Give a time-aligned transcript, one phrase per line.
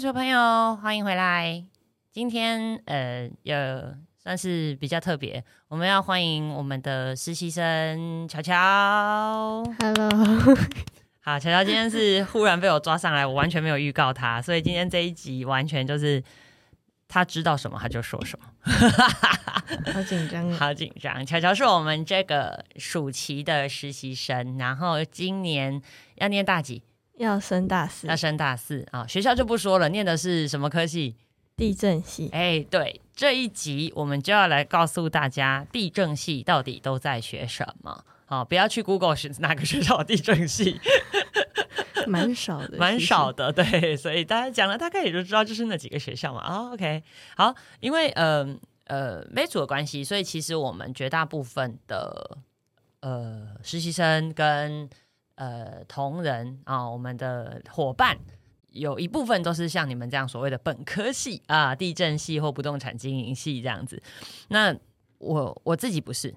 [0.00, 1.62] 主的朋友，欢迎回来。
[2.10, 3.54] 今天呃，有
[4.16, 8.54] 算是比较特别，我们要欢迎我们的实习生乔乔。
[9.78, 10.56] Hello，
[11.20, 16.22] 好，乔乔今天是忽然被我抓上来，我完全没有预告他，所以今天这一集完全就是
[17.06, 18.46] 他知道什么他就说什么，
[19.92, 20.56] 好紧张啊！
[20.58, 21.26] 好紧张。
[21.26, 25.82] 乔乔是我们这个暑期的实习生，然后今年
[26.14, 26.82] 要念大几？
[27.20, 31.14] 要升大四要，升大四啊、学校就不说了，念的是什么科系？
[31.54, 32.30] 地震系。
[32.32, 38.04] 哎，对，这一集我们就要来告诉大家，地震系到底都在学什么。
[38.24, 40.80] 好、不要去 Google 是哪个学校的地震系，
[42.06, 46.40] 蛮少的， 蛮少的，对，所以大家讲了，大概也就知道就是那几个学校嘛。
[46.40, 47.02] 啊、o k
[47.36, 48.46] 好，因为呃
[48.86, 52.38] 呃梅组的关系，所以其实我们绝大部分的
[53.00, 54.88] 呃实习生跟
[55.40, 58.18] 呃同仁啊、我们的伙伴。
[58.72, 64.00] 有一部分都是像你们这样所谓的本科系啊，地震系或不动产经营系这样子。
[64.46, 64.72] 那
[65.18, 66.32] 我我自己不是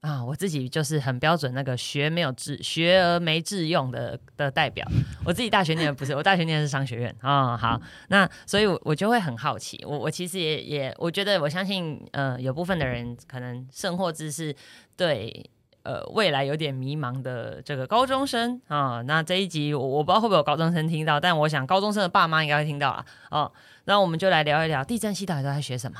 [0.00, 4.88] 啊，我自己就是很标准那个学没有志学而没志用的的代表。
[5.22, 14.56] 我自己大学念的不是，我大学念的是商学院啊、好，那所以我，我就会很好奇，我我其实也也，我觉得我相信，呃，有部分的人可能甚或只是
[14.96, 15.50] 对。
[15.86, 23.06] 呃，未来有点迷茫的这个高中生啊，那这一集我我不知道会不会有高中生听到，但我想高中生的爸妈应该会听到了。
[23.30, 23.52] 哦。
[23.84, 25.96] 那我们就来聊一聊地震系到底都在学什么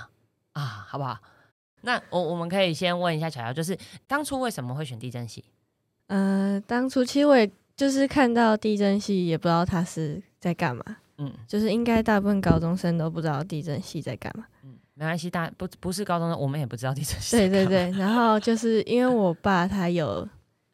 [0.54, 1.16] 啊，好不好？
[1.82, 5.44] 那我我们可以先问一下巧巧，就是当初为什么会选地震系？
[6.08, 10.84] 呃，当初其实我也就是看到地震系，也不知道他是在干嘛，
[11.18, 14.46] 嗯就是应该大部分高中生都不知道地震系在干嘛。
[14.64, 17.36] 嗯，没关系，大不不是高中生，我们也不知道地震系。
[17.36, 20.26] 对对，对，然后就是因为我爸他有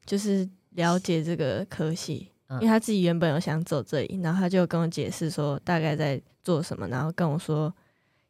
[0.06, 7.74] 就是了解这个科系，嗯因为他自己原本有想走这里，然后他就跟我解释说大概在做什么，然后跟我说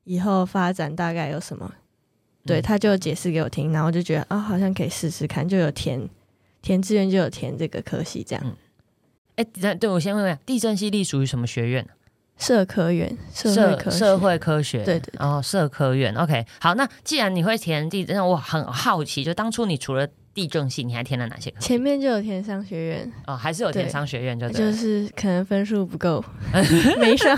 [0.04, 1.70] 以后发展大概有什么。
[2.46, 6.08] 对，嗯他就解释给我听，然后我就觉得啊、好像可以试试看，就有填
[6.62, 8.42] 填志愿就有填这个科系，这样。
[8.44, 8.56] 嗯
[9.36, 11.86] 哎，对对，我先问问，地震系隶属于什么学院？
[12.42, 13.98] 社科院，社会社科学。
[13.98, 15.24] 社会科学，对对对。
[15.24, 16.12] 哦，社科院。
[16.16, 20.04] OK，好，那既然你会填地震，那我很好奇，就当初你除了
[20.34, 21.60] 地震系，你还填了哪些科？
[21.60, 26.24] 前面就有填商学院，哦，还是有填商学院就对就了是可能分数不够，
[26.98, 27.36] 没上。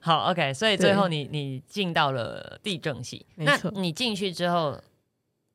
[0.00, 3.70] 好，OK，所以最后你你进到了地震系，那没错。
[3.76, 4.76] 你进去之后，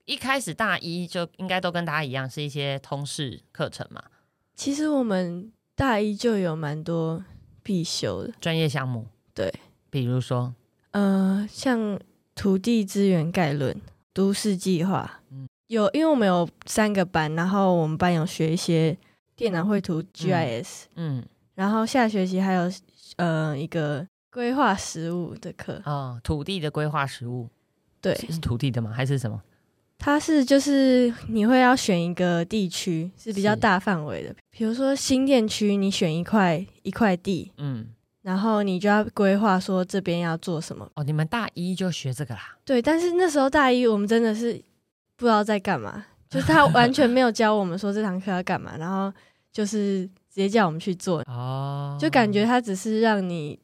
[0.05, 4.01] 一开始大一就应该都跟大家一样，是一些通识课程嘛，
[4.55, 7.23] 其实我们大一就有蛮多
[7.61, 9.53] 必修的，专业项目，对，
[9.89, 10.53] 比如说，
[10.91, 11.99] 呃，像
[12.35, 13.75] 土地资源概论、
[14.13, 15.47] 都市计划，嗯。
[15.67, 18.95] 有，因为我们有三个班，然后我们班有学一些
[19.35, 21.25] 电脑绘图 GIS，、嗯，
[21.55, 22.71] 然后下学期还有
[23.15, 27.49] 呃一个规划实务的课，哦，土地的规划实务，
[27.99, 28.91] 对，是土地的吗？
[28.91, 29.41] 还是什么？
[29.97, 37.87] 它是就是你会要选一个地区是比较大范围的，比如说新店区，你选一块一块地，嗯，
[38.21, 40.89] 然后你就要规划说这边要做什么。
[40.95, 42.57] 哦，你们大一就学这个啦？
[42.65, 44.53] 对，但是那时候大一我们真的是
[45.15, 49.13] 不知道在干嘛， 就是他完全没有教我们说这堂课要干嘛，然后
[49.53, 53.57] 就是直接叫我们去做，哦，就感觉他只是让你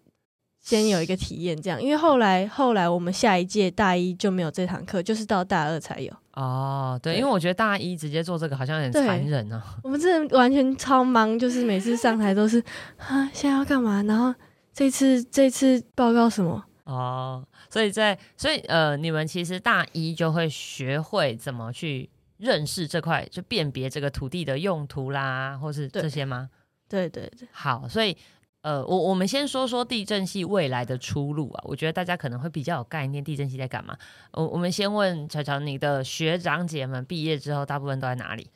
[0.70, 1.82] 先有一个体验这样。
[1.82, 6.14] 因为后来后来我们下一届大一就没有这堂课，就是到大二才有。
[6.34, 9.64] 哦，对，对因为我觉得大一直接做这个好像有点对残忍啊。
[9.84, 12.64] 我们真的完全超忙，就是每次上台都是
[12.98, 14.04] 啊，现在要干嘛？
[14.04, 14.34] 然后
[14.74, 16.64] 这次这次报告什么？
[16.86, 26.50] 哦，所以在所以呃，你们其实大一就会学会怎么去认识这块，就辨别这个土地的用途啦，或是这些吗？
[26.88, 28.18] 对对对，好，所以
[28.62, 33.98] 呃，我我们先说说地震系未来的出路啊，我觉得大家可能会比较有概念，地震系在干嘛。
[34.32, 38.50] 我我们先问乔乔，你的学长姐们毕业之后，大部分都在哪里？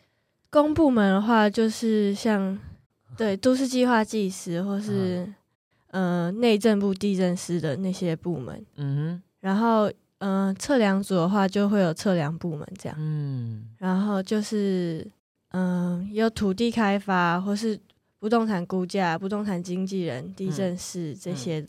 [0.49, 2.59] 公部门的话就是像
[3.17, 5.31] 对都市计划技师或是、
[5.91, 15.07] 呃内政部地震师的那些部门，嗯然后呃测量组的话就会有测量部门这样，，嗯，然后就是
[15.51, 17.79] 嗯、呃有土地开发或是
[18.23, 21.67] 不动产估价、不动产经纪人、地震师这些，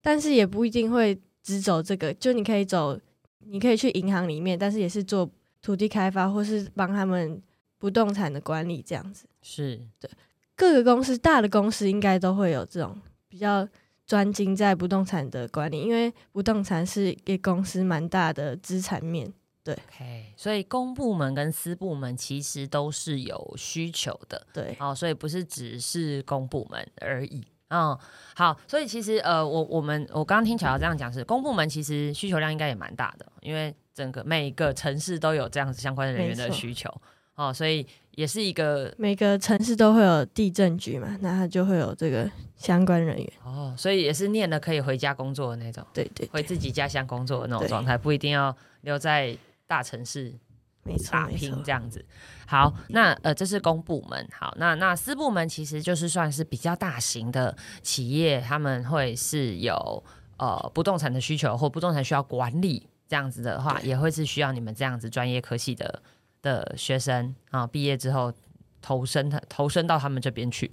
[0.00, 2.96] 但是也不一定会只走这个，就你可以走，
[3.40, 5.28] 你可以去银行里面，但是也是做
[5.60, 7.42] 土地开发或是帮他们
[7.76, 9.26] 不动产的管理这样子。
[9.42, 10.08] 是对
[10.54, 13.68] 各个公司大的公司应该都会有这种比较
[14.06, 19.32] 专精在不动产的管理，因为不动产是给公司蛮大的资产面。
[19.72, 24.46] OK，所以公部门跟私部门其实都是有需求的。
[24.52, 27.44] 对哦，所以不是只是公部门而已。
[27.68, 27.98] 嗯，
[28.36, 36.88] 好，所以其实呃，我我们我刚刚听巧巧这样讲是，公部门其实需求量应该也蛮大的，因为整个每个城市都有这样子相关的人员的需求
[37.34, 43.32] 哦，所以也是一个每个城市都会有地震局嘛，那他就会有这个相关人员。
[43.44, 49.36] 哦，所以也是念了可以回家工作的那种，对对回自己家乡工作的那种状态，不一定要留在
[49.66, 50.38] 大城市
[50.82, 51.26] 没错打。
[51.26, 52.04] 拼这样子。
[52.46, 54.28] 好，那呃，这是公部门。
[54.32, 60.04] 好，那那私部门其实就是算是比较大型的企业，他们会是有
[60.36, 66.02] 呃不动产的需求或不动产需要管理这样子的话，也会是需要你们这样子专业科系的
[66.40, 68.32] 的学生啊，毕业之后
[68.80, 70.70] 投身他投身到他们这边去。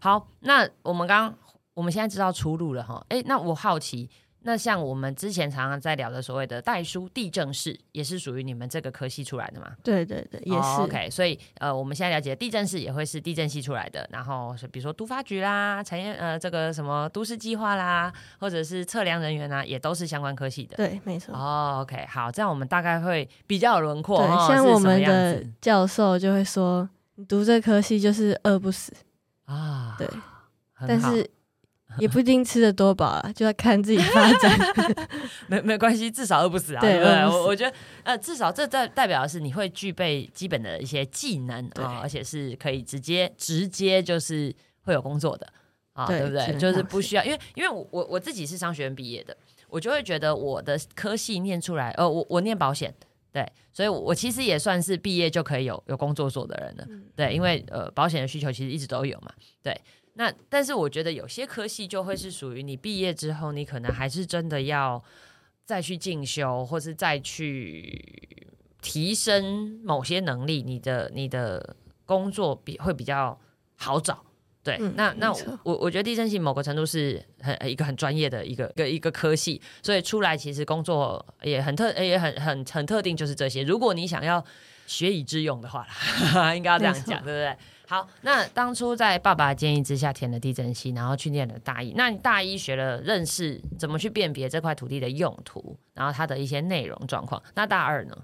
[0.00, 1.38] 好，那我们刚刚
[1.72, 4.10] 我们现在知道出路了哈，诶，那我好奇。
[4.46, 9.72] 那像我们之前常常在聊的所谓的代书地政士，也是属于你们这个科系出来的嘛？
[9.82, 10.58] 对对对，也是。
[10.58, 20.76] 哦 OK，所以呃，我们现在了解地震室也会是地震系出来的，然后是比如说都发局啦、产业呃这个什么都市计划啦，或者是测量人员啊，也都是相关科系的。
[20.76, 21.34] 对，没错。
[21.34, 24.18] 哦，OK，好，这样我们大概会比较有轮廓。
[24.18, 28.92] 对，哦像我们的教授就会说，你读这科系就是饿不死，
[29.46, 30.06] 啊，对，
[30.86, 31.28] 但是
[32.00, 34.58] 也不一定吃的多饱啊，就要看自己发展。
[35.48, 37.24] 没没关系，至少饿不死啊，对对不对？
[37.26, 45.46] 我我觉得呃，至少这代代表的是你会具备基本的一些技能对啊，而且是可以直接直接就是会有工作的
[45.92, 46.58] 啊，对对不对？
[46.58, 49.36] 就是不需要，因为因为我我我自己是商学院毕业的，
[49.68, 52.92] 我就会觉得我的科系念出来，呃，我我念保险。
[53.32, 56.86] 对，所以我，我其实也算是毕业就可以有有工作做的人了。
[56.88, 59.32] 嗯对，因为呃，保险的需求其实一直都有嘛。
[59.60, 59.76] 对，
[60.14, 65.02] 那但是我觉得有些科系就会是属于你毕业之后，你可能还是真的要
[65.64, 68.46] 再去进修，或是再去
[68.80, 73.38] 提升某些能力，你的你的工作比会比较
[73.76, 74.24] 好找。
[74.62, 75.30] 对，嗯那那
[75.62, 83.62] 我我觉得地震系某个程度是很一个很专业的一个一个一个科系，所以出来其实工作也很特也很很很特定，就是这些。
[83.62, 84.42] 如果你想要
[84.86, 85.86] 学以致用的话
[86.34, 87.56] 啦， 应该要这样讲，对不对？
[87.86, 91.92] 好，那当初在爸爸建议之下填了地震系，然后去念了大一。
[91.92, 97.42] 那你大一学了认识怎么去辨别这块土地的用途，然后它的一些内容状况。
[97.54, 98.16] 那大二呢？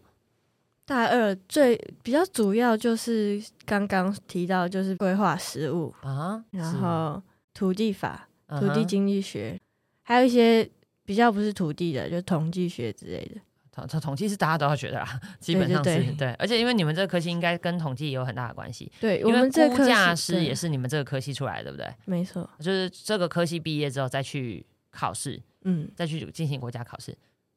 [0.87, 7.23] 大二最比较主要就是刚刚提到，就是规划实务，啊，然后
[7.55, 9.61] 土地法、土地经济学，
[10.03, 10.69] 还有一些
[11.05, 13.41] 比较不是土地的，就统计学之类的。
[13.73, 21.95] 统统统计是大家都要学的啦，基本上是对而且因为你们这个科系应该跟统计也有很大的关系，对，我们这科估价师也是你们这个科系出来的，对不对？
[22.05, 25.89] 没错，就是这个科系毕业之后再去考试，嗯。
[25.95, 27.17] 再去进行国家考试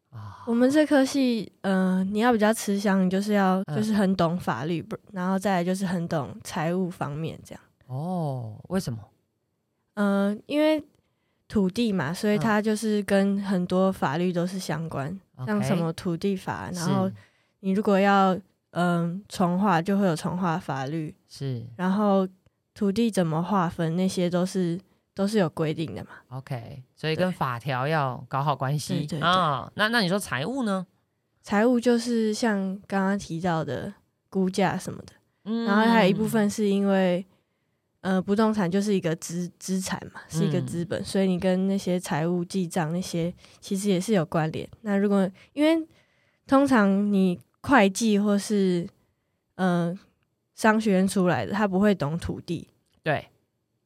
[0.09, 0.43] 啊。
[0.45, 7.61] 我们这科系，嗯、你要比较吃香，你就是要嗯就是很懂法律，不，然后再来就是很懂财务方面这样。
[7.87, 8.99] 哦，为什么？
[9.95, 10.83] 嗯、因为
[11.47, 17.09] 土地嘛，所以嗯它就是跟很多法律都是相关，像什么土地法，然后
[17.61, 18.37] 你如果要
[18.71, 22.27] 嗯重划，就会有重划法律，是然后
[22.73, 24.79] 土地怎么划分，那些都是
[25.13, 26.11] 都是有规定的嘛。
[26.29, 29.71] OK，所以跟法条要搞好关系啊。
[29.75, 30.85] 那那你说财务呢？
[31.41, 33.93] 财务就是像刚刚提到的
[34.29, 35.13] 估价什么的。
[35.45, 37.25] 嗯然后还有一部分是因为，
[38.03, 44.67] 呃，不动产就是一个资资产嘛，是一个嗯资本，所以你跟那些财务记账那些其实也是有关联。
[44.81, 45.87] 那如果因为
[46.45, 48.85] 通常你会计或是
[49.55, 49.97] 呃
[50.53, 52.67] 商学院出来的，他不会懂土地，
[53.01, 53.25] 对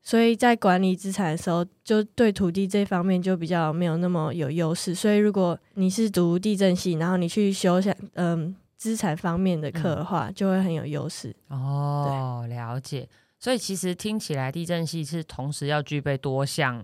[0.01, 4.95] 所以在管理资产的时候，就对土地这方面就比较没有那么有优势。
[4.95, 11.36] 所以如果你是读地震系，然后你去修下嗯资产方面的课的话，就会很有优势。
[11.50, 13.07] 哦，了解。
[13.39, 16.84] 所以其实听起来地震系是同时要具备多项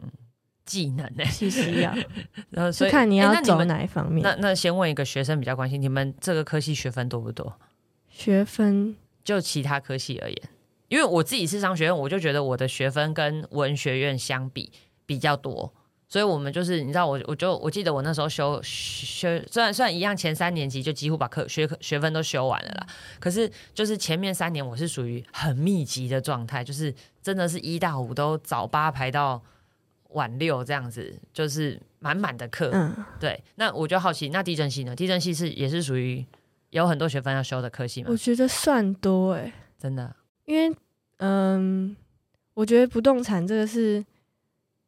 [0.66, 1.24] 技能呢。
[1.32, 1.94] 其实要
[2.52, 4.24] 然后所以就看你要走哪一方面。
[4.24, 7.60] 那那先问一个学生比较关心，你们这个科系学分多不多？
[8.10, 10.38] 学分就其他科系而言，
[10.88, 14.72] 因为我自己是商学院，我就觉得我的学分跟文学院相比
[15.06, 15.74] 比较多，
[16.14, 22.88] 所以我们就是你知道我我就我记得我那时候修修虽然虽然一样前三年级就几乎把课学科学分都修完了啦，
[23.20, 26.94] 可是就是前面三年我是属于很密集的状态，就是
[27.24, 29.42] 真的是一到五都早八排到
[30.10, 32.70] 晚六这样子，就是满满的课。
[32.72, 34.96] 嗯，对，那我就好奇，那地震系呢？
[34.96, 36.24] 地震系是也是属于
[36.70, 38.16] 有很多学分要修的科系吗我？
[38.16, 40.16] 觉得算多诶、真的。
[40.46, 40.78] 因为
[41.18, 41.98] 嗯，
[42.54, 44.06] 我觉得不动产这个是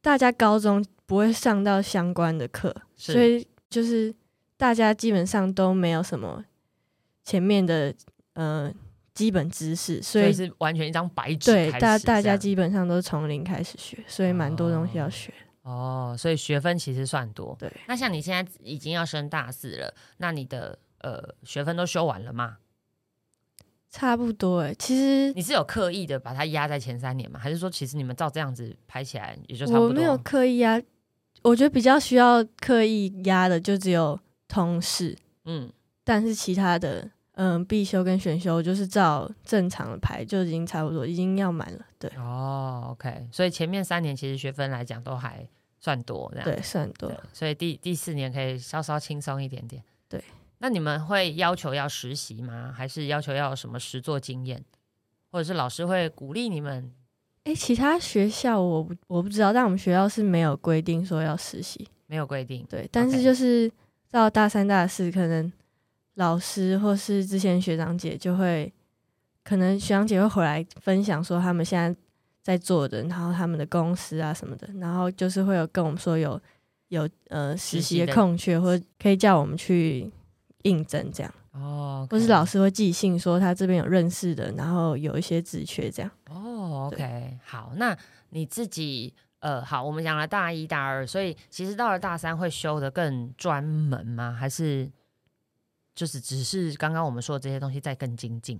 [0.03, 4.13] 大家高中不会上到相关的课，所以就是
[4.57, 6.43] 大家基本上都没有什么
[7.24, 7.93] 前面的
[8.33, 8.74] 呃
[9.13, 15.33] 基本知识，所所以以是完全一张白纸对开大大家基本上都是从零开始学，所以蛮多东西要学。
[15.62, 17.55] 哦，所以学分其实算多。
[17.59, 22.57] 对，那像你现在已经要升大四了，那你的呃学分都修完了吗？
[23.89, 27.39] 差不多哎，其实你是有刻意的把它压在前三年吗？
[27.39, 29.88] 还是说其实你们照这样子排起来也就差不多？
[29.88, 30.79] 我没有刻意压，
[31.45, 35.71] 我觉得比较需要刻意压的就只有通识，嗯，
[36.03, 41.85] 但是其他的嗯必修跟选修就是照正常的排就已经差不多，已经要满了。
[41.99, 45.47] 对哦，OK，所以前面三年其实学分来讲都还
[45.79, 49.83] 算多，这样对，算多，所以第第四年可以稍稍轻松一点点。
[50.09, 50.23] 对，
[50.57, 52.73] 那你们会要求要实习吗？
[52.75, 54.65] 还是要求要有什么实作经验？
[55.31, 56.91] 或者是老师会鼓励你们？
[57.45, 61.87] 哎、其他学校我不我不知道，但我们学校是没有规定说要实习。
[62.07, 63.71] 没有规定，对，但是就是
[64.11, 65.51] 到大三、大四，可能
[66.15, 68.71] 老师或是之前学长姐就会，
[69.43, 71.99] 可能学长姐会回来分享说他们现在
[72.43, 76.39] 在做的，然后他们的公司啊什么的，然后就是会有跟我们说有
[76.89, 80.11] 有呃实习的实习的空缺，或可以叫我们去
[80.61, 86.11] 应征这样，哦，或是老师会寄信说他这边有认识的，然后有一些职缺这样。
[86.29, 87.98] 哦，OK，好，那
[88.29, 94.32] 你自己呃，好，我们讲了大一、大二，所以其实到了大三会修的更专门吗？
[94.32, 94.91] 还是
[95.94, 98.60] 就是只是刚刚我们说的这些东西再更精进？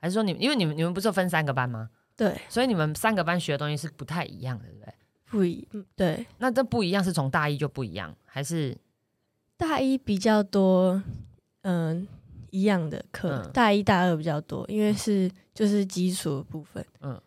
[0.00, 1.90] 还是说你因为你们你们不是分三个班吗？
[2.16, 4.94] 对，所以你们三个班学的东西是不太一样的，对不对？
[5.28, 8.76] 不一嗯对，那这不一样是从大一就不一样，还是
[9.56, 11.02] 大一比较多，
[11.62, 12.06] 嗯、
[12.50, 17.22] 一样的课，嗯大一大二比较多，因为是就是基础的部分，嗯嗯，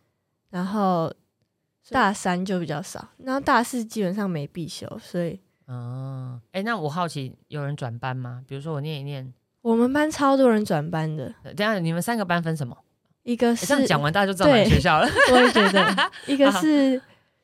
[0.50, 1.14] 然后
[1.90, 8.44] 大三就比较少，然后大四基本上没必修，所以哦，哎，那我好奇有人转班吗？
[8.48, 12.78] 比如说我念一念，我们班超多人转班的，呃等一下你们三个班分什么？
[13.24, 15.08] 一个是诶这样讲完大家就知道哪个对学校了。
[15.32, 17.00] 我也觉得 一个是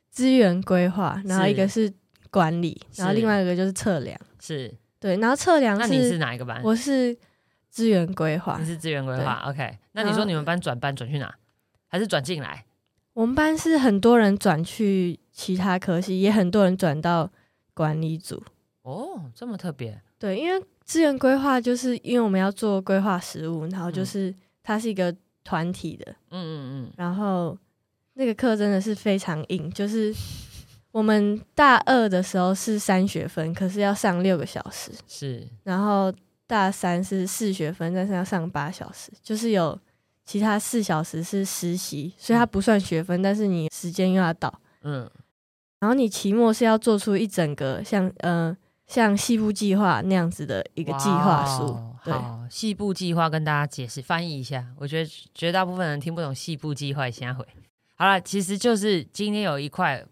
[0.09, 1.91] 资源规划，然后一个是
[2.31, 6.61] 管理，然后另外一个就是测量，是，对，然后测量那你是哪一个班？
[6.63, 7.15] 我是
[7.69, 9.77] 资源规划你，是资源规划，OK？
[9.91, 11.35] 那你说你们班转班转去哪？
[11.87, 12.65] 还是转进来？
[13.15, 17.31] 我们班是很多人转去其他科系，也很多人转到
[17.73, 18.43] 管理组。
[18.81, 24.05] 哦，这么特别，对，因为资源规划就是因为我们要做规划实务，然后就嗯。
[24.05, 26.93] 是它是一个团体的，嗯嗯嗯。
[26.97, 27.57] 然后
[28.15, 30.13] 那个课真的是非常硬，就是
[30.91, 35.47] 我们大二的时候是三学分，可是要上六个小时，嗯，是。
[35.63, 36.11] 然后
[36.45, 39.79] 大三是四学分，但是要上八小时，就是有
[40.25, 44.61] 其他四小时是实习，所以它不算学分，但是你时间又要到。
[44.81, 45.09] 嗯
[45.79, 48.55] 然后你期末是要做出一整个像呃
[48.87, 57.45] 像细部计划那样子的一个计划书，哦对好，细部计划跟大家解释翻译一下，我觉得绝大部分人听不懂细部计划，先回。
[57.95, 60.03] 好了，其实就是今天有一块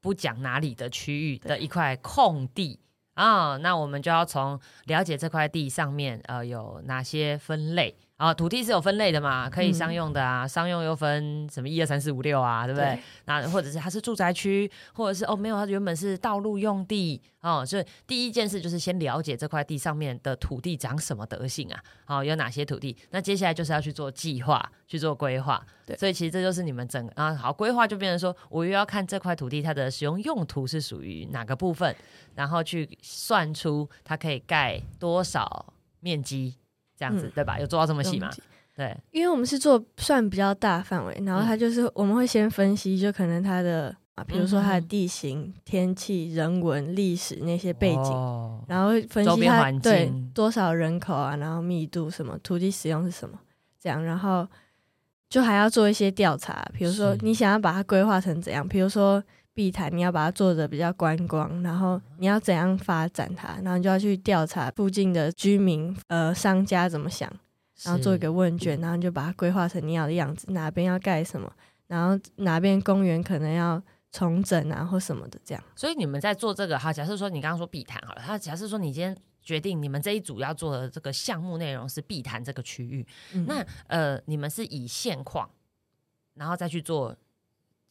[0.00, 2.78] 不讲哪里的区域的一块空地
[3.14, 12.96] 啊、那我们就要从了解这块地上面呃有哪些分类啊、土地是有分类的嘛，可以嗯商用的啊，商用又分什么一二三四五六啊，对不对？
[12.96, 17.64] 对那或者是它是住宅区，或者是哦没有，它原本是道路用地哦。
[17.64, 22.96] 所以第一件事就是先了解这块地上面的土地长什么德性啊，哦有哪些土地。
[23.10, 25.64] 那接下来就是要去做计划，去做规划。
[25.86, 31.94] 对所以其实这就是你们整个啊好规划就变成说，我又要看这块土地它的使用用途是属于哪个部分，
[32.34, 36.56] 然后去算出它可以盖多少面积。
[36.98, 37.32] 这样子、嗯。
[37.34, 37.58] 对吧？
[37.60, 38.30] 有做到这么细吗？
[38.76, 44.88] 对，因为我们是做算比较大范围，然后嗯它就是我们会先分析，就可能它的啊，比如说它的嗯。
[44.88, 48.62] 地形、天气、人文、历史那些背景，哦。
[48.68, 53.38] 然后会分析它对多少人口啊，然后密度什么，土地使用是什么，
[53.80, 54.46] 这样，然后
[55.28, 59.20] 就还要做一些调查，比如说你想要把它规划成怎样，比如说
[59.58, 67.28] 碧潭，你要把它做的比较观光，然后你要怎样发展它，然后你就要去调查附近的居民、呃商家怎么想，
[67.82, 71.52] 然后做一个问卷，然后你就把它规划成你要的样子，哪边要盖什么，
[71.88, 75.64] 然后哪边公园可能要重整啊或什么的，这样。
[75.74, 85.50] 所以你们在做这个，哈，假设说你刚刚说碧潭好了，他假设说你今天决定你们这一组要做的这个项目内容是碧潭这个区域，嗯那呃，你们是以现况，
[86.34, 87.16] 然后再去做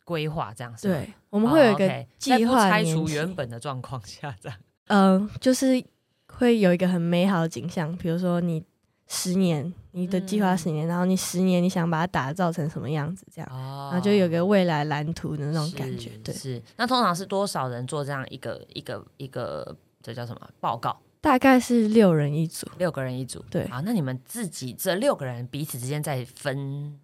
[0.07, 0.73] 规划，这样？
[0.81, 5.83] 对，我们会有一哦个计划不拆除原本的状况下，这样 嗯，就是
[6.29, 8.63] 会有一个很美好的景象，比如说你
[9.07, 16.11] 十年，你的计划嗯十年，然后你十年你想把它打造成什么样子，这样，哦然后就有个未来蓝图的那种感觉。
[16.23, 16.61] 对，是。
[16.77, 20.97] 那通常是多少人做这样一个一个一个这叫什么报告？
[21.19, 23.43] 大概是六人一组，六个人一组。
[23.49, 26.97] 对好，那你们自己这六个人彼此之间在分，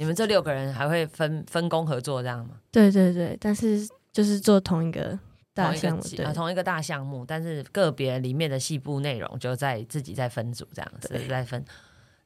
[0.00, 2.58] 你们这六个人还会分分工合作这样吗？
[2.72, 5.18] 对对对，但是就是做同一个
[5.52, 11.62] 大项目，对啊，同一个大项目，但是个别里面的细部内容就在自己在分组这样子在分。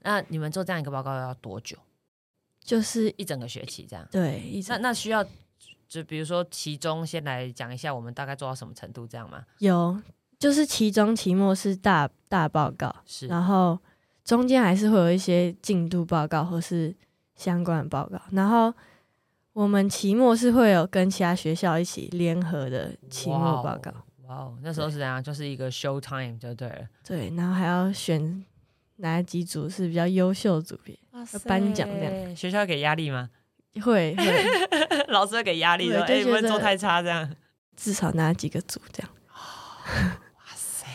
[0.03, 1.77] 那你们做这样一个报告要多久？
[2.63, 4.07] 就是一整个学期这样？
[4.09, 5.27] 对一直那那需要
[5.89, 9.45] 就比如说其中先来讲一下我们大概做到什么程度这样吗？
[9.59, 10.01] 有，
[10.39, 13.77] 就是期中、期末是大大报告，是然后
[14.25, 16.95] 中间还是会有一些进度报告或是
[17.35, 18.73] 相关的报告，然后
[19.53, 23.91] 我们期末是会有跟其他学校一起联合的期末报告，
[24.27, 25.23] 哇哦，那时候是怎样？
[25.23, 26.89] 就是一个 show time 就对了。
[27.05, 28.45] 对，然后还要选
[28.97, 33.31] 哪几组是比较优秀组别，要颁奖这样，学校给压力吗？
[33.83, 34.25] 会会
[35.09, 37.29] 老师会给压力的，哎，对不能做太差这样。
[37.77, 40.87] 至少拿几个组这样，哇塞！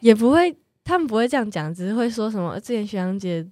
[0.00, 0.56] 也不会。
[0.88, 3.44] 他们不会这样讲，只是会说什么之前学长姐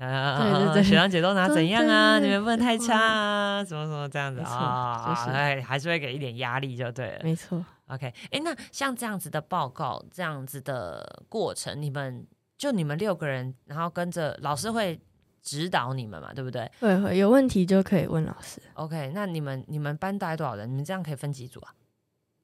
[0.00, 2.18] 啊，对对对学长姐都拿怎样啊？
[2.18, 7.20] 你们不能太差啊，什么什么这样子啊，就是哎，还是会给一点压力就对了。
[7.22, 12.26] 没错，OK，哎，那像这样子的报告，这样子的过程，你们
[12.56, 14.98] 就你们六个人，然后跟着老师会
[15.42, 18.60] 指导你们嘛，对不对会会有问题就可以问老师。
[18.74, 20.68] ？OK，那你们你们班大概多少人？
[20.70, 21.74] 你们这样可以分几组啊？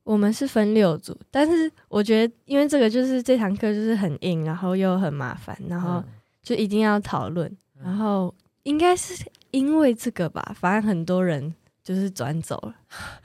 [0.04, 6.04] 我们是分六组，但是我觉得，因为这个就是这堂课就是很硬，然后又很麻烦，然后嗯
[6.46, 12.76] 就一定要讨论，嗯然后应该是因为这个吧，反正很多人就是转走了，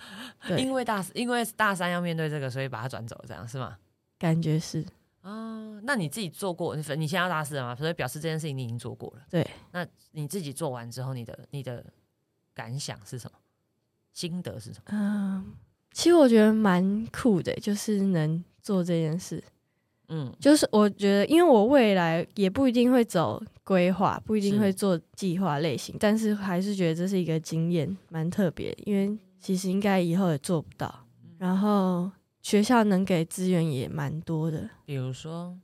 [0.48, 3.78] 对因为大因为大三要面对这个，所以把它转走，这样是吗？
[4.18, 4.84] 感觉是
[5.22, 6.76] 哦，那你自己做过？
[6.76, 7.76] 你你现在要大四了嘛？
[7.76, 9.22] 所以表示这件事情你已经做过了。
[9.30, 11.86] 对，那你自己做完之后，你的你的
[12.56, 13.38] 感想是什么？
[14.14, 14.86] 心得是什么？
[14.88, 15.54] 嗯，
[15.92, 19.44] 其实我觉得蛮酷的，就是能做这件事。
[20.14, 28.78] 嗯就是我觉得，因为我未来也不一定会走规划，不一定会做计划类型，但是还是觉得这是一个经验，蛮特别。
[28.86, 31.08] 因为其实应该以后也做不到，
[31.38, 35.58] 然后学校能给资源也蛮多的，比如说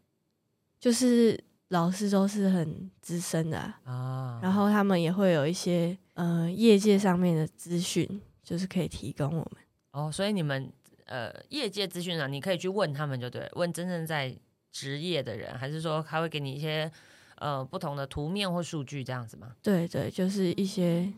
[0.80, 9.52] 就是老师都是很资深的啊、啊，然后他们也会有一些呃业界上面的资讯，就是可以提供我们。
[9.91, 10.71] 哦，所以你们
[11.06, 14.34] 呃业界资讯啊，你可以去问他们就对，问真正在
[14.71, 16.91] 职业的人，还是说他会给你一些
[17.36, 19.56] 呃不同的图面或数据这样子吗？
[19.62, 21.12] 对对，就是一些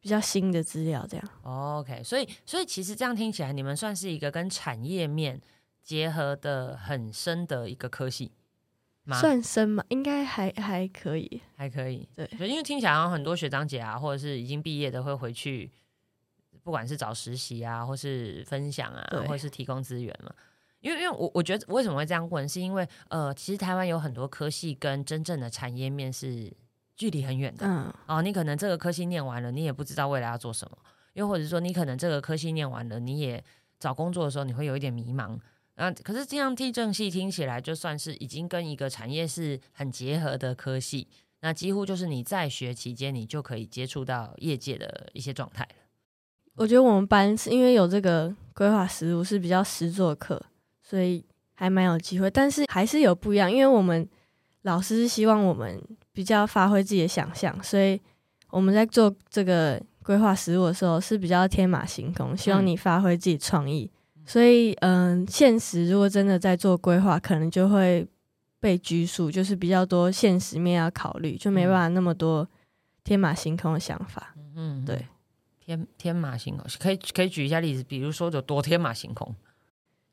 [0.00, 1.28] 比较新的资料这样。
[1.42, 5.40] 哦 OK，所以所以其实这样听起来，你们算是一个跟产业面
[5.82, 8.32] 结合的很深的一个科系
[9.04, 9.20] 吗？
[9.20, 9.84] 算深吗？
[9.88, 11.40] 应该还还可以。
[11.56, 15.70] 还可以，对因为听起来好像很多学长姐啊，或者是已经毕业的会回去，
[16.62, 20.34] 不管是找实习啊，或是分享啊，或是提供资源嘛。
[20.84, 26.52] 因为因为我我觉得为什么会这样问，是因为呃，其实台湾有很多科系跟真正的产业面是
[26.94, 27.66] 距离很远的。
[27.66, 30.76] 嗯，哦，你可能这个科系念完了，你也不知道未来要做什么；
[31.14, 33.42] 又或者说，你可能这个科系念完了，你也
[33.80, 35.38] 找工作的时候，你会有一点迷茫。
[35.76, 41.08] 啊，可是这样地政系听起来就算是已经跟一个产业是很结合的科系，
[41.40, 45.76] 那几乎就是你在学期间，你就可以接触到业界的一些状态了。
[46.56, 50.40] 我觉得我们班是因为有这个规划实务是比较实作课，
[50.84, 52.30] 所以还蛮有机会。
[52.30, 54.08] 但是还是有不一样，因为我们
[54.62, 58.00] 老师是希望我们比较发挥自己的想象，所以
[58.50, 63.90] 我们在做这个规划实务的时候是比较天马行空，希望嗯你发挥自己创意。
[64.26, 68.06] 所以，嗯，现实如果真的在做规划，可能就会
[68.58, 72.48] 被拘束，就是比较多现实面要考虑，就没办法那么多
[73.02, 74.34] 天马行空的想法。
[74.56, 75.06] 嗯，对，
[75.60, 79.34] 天天马行空，可以可以举一下例子，比如说有多天马行空，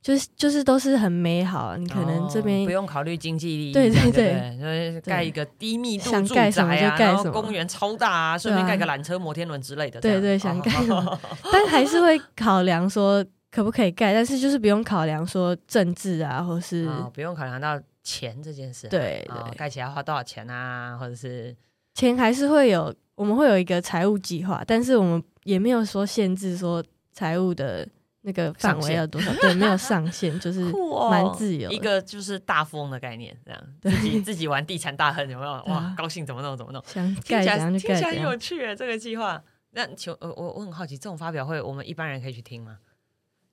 [0.02, 7.42] 就是就是都是很美好，你可能这边、哦不用考虑经济利益，对对对就是盖一个低密度想住宅盖什么就啊，然后盖什么。
[7.42, 11.20] 公园超大啊，顺便盖个缆车、摩天轮之类的对对想 盖什哦么。
[11.52, 19.56] 但还是会考量说可不可以盖，但是就是不用考量说政治啊，或是、哦，不用考量到钱这件事啊，对哦对。
[19.56, 21.56] 盖起来要花多少钱啊，或者是
[21.94, 27.88] 钱还是会有，我们会有一个财务计划，但是我们也没有说限制说财务的
[28.22, 30.62] 那个范围要多少，对，没有上限，就是
[31.10, 35.52] 蛮自由的一个就是大富翁的概念，这样自己自己玩地产大亨有没有？
[35.52, 38.38] 哇啊，高兴怎么弄怎么弄，想听起来盖怎就听起来很有。
[38.38, 39.42] 趣耶，这个计划。
[39.72, 42.78] 那求呃，我我很好奇，这种发表会我们一般人可以去听吗？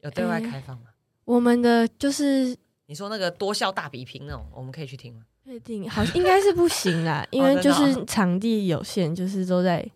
[0.00, 0.85] 有对外开放吗？
[1.24, 5.22] 我们的就是你说那个多效大比拼那种，我们可以去听吗？
[5.44, 9.87] 确定好像应该是不行啦， 因为就是场地有限，就是都在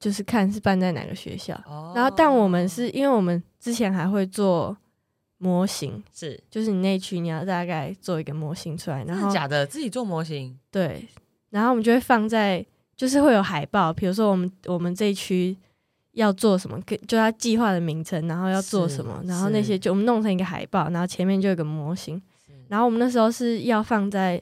[0.00, 1.54] 就是看是办在哪个学校。
[1.66, 4.76] 哦然后，但我们是因为我们之前还会做
[5.38, 9.66] 模型，是，就是你那区你要大概做一个模型出来，然后假的？
[9.66, 11.06] 自己做模型，对，
[11.50, 12.64] 然后我们就会放在，
[12.96, 15.56] 就是会有海报，比如说我们我们这一区
[16.12, 22.20] 要做什么，跟就它计划的名称，然后要做什么，然后那些就我们弄成一个海报，然后前面就有个模型，
[22.68, 24.40] 然后我们那时候是要放在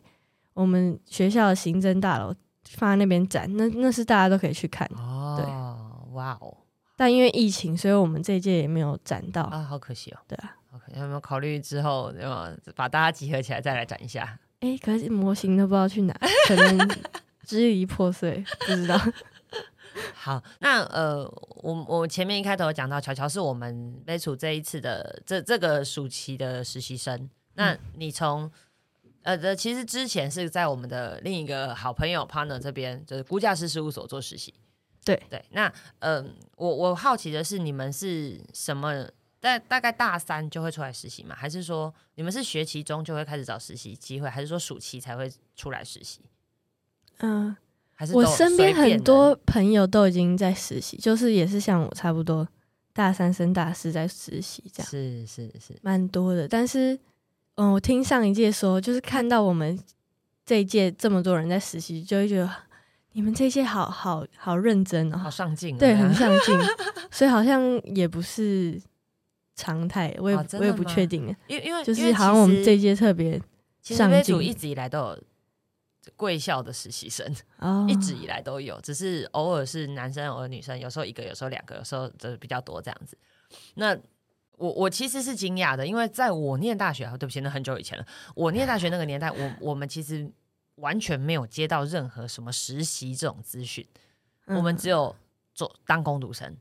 [0.55, 2.35] 我们学校的行政大楼
[2.71, 6.57] 放在那边展，那那是大家都可以去看，哦，对哇哦，
[6.97, 10.19] 但因为疫情，所以我们这一届也没有展到，啊，好可惜哦。
[10.27, 10.55] 对啊。
[10.75, 14.39] OK，有没有考虑之后有没有把大家集合起来再来展一下？
[14.61, 16.15] 哎、可是模型都不知道去哪，
[16.47, 16.89] 可能
[17.45, 19.01] 支离破碎，不知道。
[20.15, 21.25] 好，那呃，
[21.63, 27.29] 我我前面一开头有讲到，乔乔是我们杯楚这一次的这这个暑期的实习生。
[27.55, 28.51] 那嗯你从
[29.29, 34.55] 呃的，其实之前是在我们的另一个好朋友 partner 这边，就是估价师事务所做实习。
[35.05, 36.25] 对对，那呃，
[36.57, 39.07] 我我好奇的是，你们是什么？
[39.39, 41.35] 大大概大三就会出来实习吗？
[41.37, 46.23] 还是说你们是学期中就会开始找实习机会，还是说暑期才会出来实习？
[47.19, 47.55] 嗯、
[47.95, 52.49] 还是我身边很多朋友都已经在实习，就是也是像我差不多
[52.95, 56.49] 大三升大四在实习这样，是是是，蛮多的。
[56.49, 56.99] 但是，
[57.59, 59.77] 嗯，我听上一届说，就是看到我们
[60.47, 62.49] 这一届这么多人在实习，就会觉得
[63.13, 66.57] 你们这一届好好好认真哦好哦，上进、哦，对，很上进，
[67.11, 68.81] 所以好像也不是
[69.57, 73.33] 常态，我也、哦我也不确定，因为因为就是好像我们这一届特别
[73.83, 75.19] 上进杯主一直以来都有
[76.15, 77.27] 贵校的实习生，
[77.59, 83.19] 哦，一直以来都有，只是偶尔是男生，偶尔女生，有时候一个，有时候两个，有时候就是比较多这样子。
[83.75, 83.99] 那
[84.59, 88.07] 我我其实是惊讶的，因为在我念大学啊，对不起，那很久以前了。
[88.35, 90.31] 我念大学那个年代，我我们其实
[90.77, 93.87] 完全没有接到任何什么实习这种资讯，
[94.47, 95.17] 我们嗯只有
[95.55, 96.57] 做当工读生。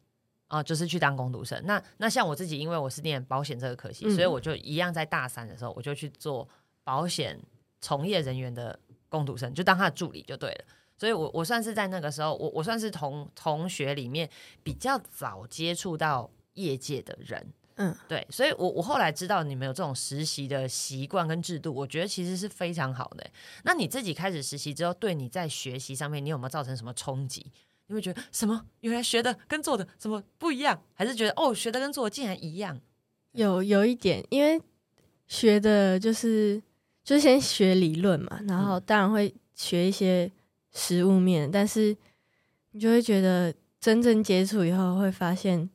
[0.50, 1.62] 啊、就是去当工读生。
[1.66, 6.48] 那那像我自己，因为我是念保险这个科系，嗯所以我就一样在大三的时候，我就去做
[6.86, 7.38] 保险
[7.82, 8.80] 从业人员的
[9.10, 10.66] 工读生，就当他的助理就对了。
[10.98, 14.30] 所以我我算是在那个时候，我我算是同同学里面
[14.64, 17.46] 比较早接触到业界的人。
[17.78, 23.32] 嗯，对，所以我我后来知道你们有这种实习的习惯跟制度，我觉得其实是非常好的欸。
[23.64, 27.46] 那你自己开始实习之后，对你在学习上面，你有没有造成什么冲击？
[27.86, 28.66] 你会觉得什么？
[28.82, 30.82] 原来学的跟做的怎么不一样？
[30.94, 32.82] 还是觉得哦，学的跟做的竟然一样？
[33.32, 34.60] 有有一点，因为
[35.28, 36.62] 学的就是
[37.04, 40.32] 就先学理论嘛，然后当然会学一些
[40.74, 41.96] 实物面，但是
[42.72, 45.70] 你就会觉得真正接触以后，会发现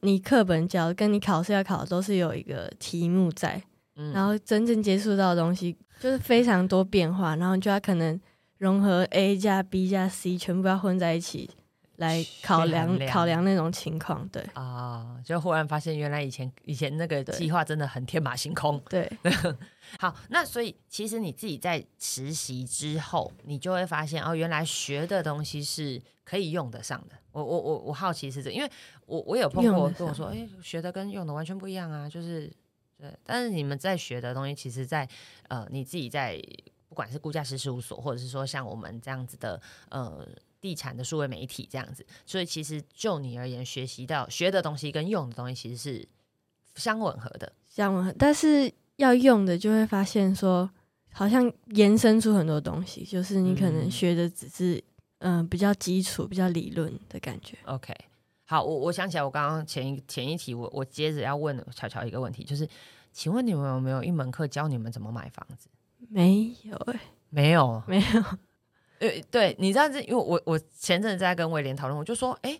[0.00, 3.62] 你课本教的跟你考试要考的都是有一个题目在，
[3.96, 4.12] 嗯。
[4.12, 8.18] 然后真正接触到的东西就是非常多变化，然后就要可能
[8.58, 11.50] 融合 A 加 B 加 C 全部要混在一起
[12.00, 18.82] 来考量量考量那种情况，对啊、就忽然发现原来以前以前那个对计划真的很天马行空。
[18.88, 19.10] 对，
[20.00, 27.14] 好，那所以其实你自己在实习之后，你就会发现哦，原来学的东西是可以用得上的。
[27.32, 28.70] 我我我我好奇是这，因为
[29.04, 32.50] 我我有碰过跟我说，哎、学的跟用的完全不一样啊，就是
[32.98, 33.14] 对。
[33.24, 35.06] 但是你们在学的东西，其实在
[35.48, 36.42] 呃你自己在
[36.88, 39.60] 不管是估价师事务所，或者是说像我们这样子的
[39.90, 40.26] 呃
[40.60, 46.08] 地产的数位媒体这样子，所以其实就你而言，学习到学的东西跟用的东西其实是
[46.74, 47.52] 相吻合的。
[47.68, 50.68] 相吻合，但是要用的就会发现说，
[51.12, 54.82] 好像延伸出很多东西，就是你可能嗯学的只是
[55.18, 57.56] 嗯、呃比较基础、比较理论的感觉。
[57.64, 57.94] OK，
[58.44, 62.68] 好，我我想起来，我刚刚前一前一题，我我接着要问巧巧一个问题，就是，
[63.12, 65.68] 请问你们有没有一门课教你们怎么买房子？
[66.08, 68.24] 没有哎、没有，没有，
[69.00, 72.58] 呃，对，你知道这，因为我我前阵子在跟威廉讨论，我就说，哎，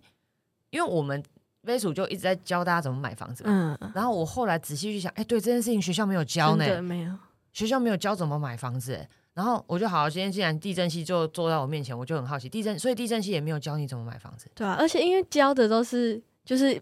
[0.71, 1.23] 因为我们
[1.63, 7.13] 微鼠就一直在教大家怎么买房子嘛，嗯，然后我后来仔细去想，哎，对这件事情学校没有教呢，没有。
[7.53, 16.81] 学校没有教怎么买房子，哎然后我就好，今天既然地震系就坐在我面前，我就很好奇，地震，所以地震系也没有教你怎么买房子，对啊，而且因为教的都是就是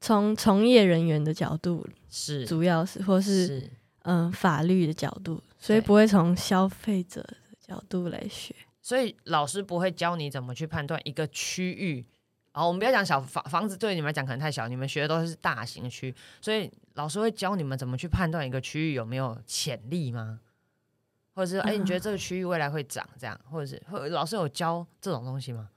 [0.00, 3.70] 从从业人员的角度，是主要是或是是。
[4.08, 8.54] 嗯、法律的角度，所以不会从消费者的角度来学。
[8.80, 12.06] 所以老师不会教你怎么去判断一个区域。
[12.52, 20.40] 好，我们不要讲小房房子，对你们来讲可能太小，你们学的都是大型区，所以老师会教你们怎么去判断一个区域有没有潜力吗？
[21.34, 25.68] 或者是哎、你觉得这个区域未来会涨这样，或者是或老师有教这种东西吗？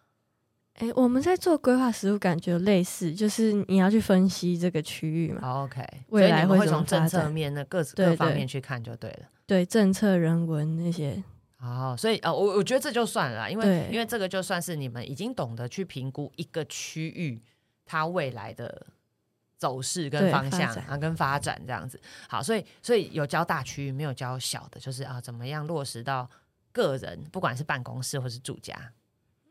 [0.75, 9.27] 哎、我们在做规划实务，感觉类似，就是你要去分析这个区域嘛，好，OK，未来会从政策面的各对各方面去看就对了。
[9.45, 11.21] 对政策、人文那些，
[11.61, 17.41] 哦，所以呃，我我觉得这就算了啦，因为因为这个就算是你们已经懂得去评估一个区域
[17.85, 18.87] 它未来的
[19.57, 21.99] 走势跟方向啊，跟发展这样子。
[22.29, 26.29] 好，所以所以有教大区域，没有教小的，就是啊，怎么样落实到
[26.71, 28.93] 个人，不管是办公室或是住家，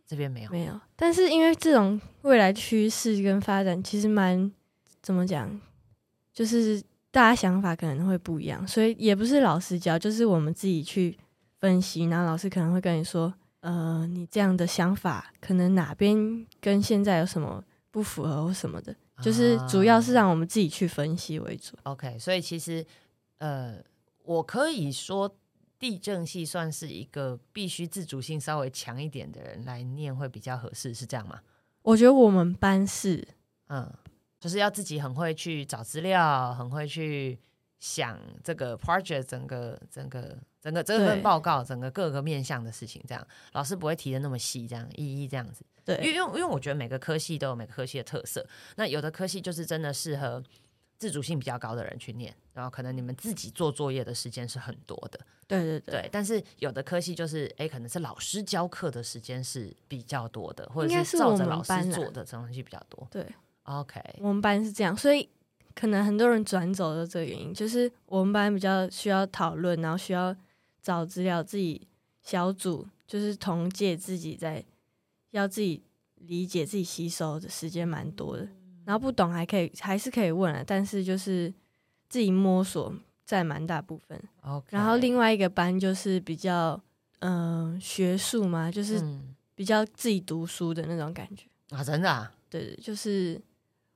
[0.06, 0.50] 这边没有。
[0.50, 0.80] 没有。
[0.96, 4.50] 但是因为这种未来趋势跟发展，其实蛮
[5.02, 5.60] 怎么讲，
[6.32, 11.18] 就是大家想法可能会不一样，所以也不是老师教，就是我们自己去
[11.60, 21.76] 分析，然后老师可能会跟你说，呃，你这样的想法可能哪边跟现在有什么不符合或什么的，就是主要是啊让我们自己去分析为主。
[21.82, 22.84] OK，所以其实
[23.38, 23.76] 呃，
[24.24, 25.36] 我可以说
[25.78, 31.40] 地震系算是一个必须自主性稍微强一点的人来念会比较合适，是这样吗？
[31.82, 33.26] 我觉得我们班是
[33.68, 33.92] 嗯，
[34.38, 37.38] 就是要自己很会去找资料，很会去
[37.80, 45.64] 想这个 project 整个整个整个这份报告整个各个面向的事情，这样老师不会提的那么细，这样一一这样子。
[45.84, 50.42] 对因为对因为因为我觉得每个科系都有每个科系的特色，那有的科系就是真的适合
[50.98, 56.08] 自主性比较高的人去念，然后可能你们自己做作业的时间是很多的，对对对，对。
[56.12, 63.06] 但是有的科系就是，哎，可能是老师教课的时间是比较多的，或者是照着老师做的东西比较多。
[63.10, 63.24] 对
[63.62, 65.26] ，OK，我们班是这样，所以
[65.74, 70.36] 可能很多人转走的这个原因，就是我们班比较需要讨论，然后需要
[70.82, 71.86] 找资料，自己
[72.22, 74.64] 小组就是同届自己在
[75.30, 75.82] 要自己
[76.16, 78.48] 理解、自己吸收的时间蛮多的。
[78.84, 81.52] 然后不懂还可以还是可以问啊，但是就是
[82.08, 82.94] 自己摸索
[83.26, 84.18] 占蛮大部分。
[84.70, 86.80] 然后另外一个班就是比较
[87.18, 91.44] 嗯、呃学术嘛，就是嗯比较自己读书的那种感觉。
[91.68, 93.38] 啊，真的啊，对，就是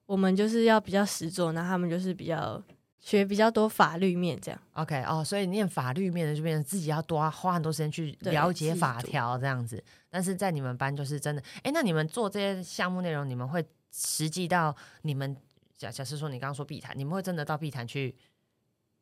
[0.05, 2.63] 我们就是要比较实做，然后他们就是比较
[3.03, 4.59] 学比较多法律面这样。
[4.75, 9.83] OK 哦，所以念法律面的就变成自己要多花很多时间去了解法条这样子。
[10.09, 15.37] 但是在你们班就是真的，哎，那你们做这些项目内容，你们会实际到你们
[15.77, 18.15] 假假设说你刚刚说碧潭，你们会真的到碧潭去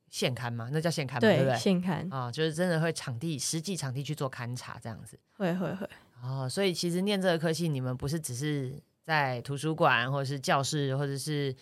[0.08, 0.70] 现刊吗？
[0.72, 1.20] 那叫现刊吗？
[1.20, 1.56] 对不对？
[1.56, 5.18] 现刊、啊、就是真的会场地实际场地去做勘察这样子。
[5.36, 5.88] 会会会，
[6.22, 11.54] 哦，所以其实念这个科系，你们不是只是在图书馆或者是教室或者是